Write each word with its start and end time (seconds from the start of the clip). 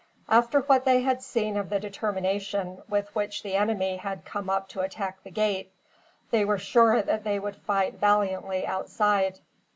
After 0.29 0.61
what 0.61 0.83
they 0.83 1.01
had 1.01 1.21
seen 1.21 1.55
of 1.55 1.69
the 1.69 1.79
determination 1.79 2.81
with 2.89 3.13
which 3.13 3.43
the 3.43 3.53
enemy 3.55 3.97
had 3.97 4.25
come 4.25 4.49
up 4.49 4.67
to 4.69 4.79
attack 4.81 5.21
the 5.23 5.29
gate, 5.29 5.71
they 6.31 6.43
were 6.43 6.57
sure 6.57 7.03
that 7.03 7.23
they 7.23 7.37
would 7.37 7.55
fight 7.55 7.99
valiantly, 7.99 8.65
outside. 8.65 9.41